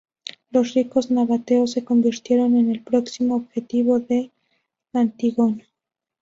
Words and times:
Los 0.49 0.73
ricos 0.73 1.11
nabateos 1.11 1.73
se 1.73 1.83
convirtieron 1.85 2.57
en 2.57 2.71
el 2.71 2.81
próximo 2.81 3.35
objetivo 3.35 3.99
de 3.99 4.31
Antígono. 4.93 5.61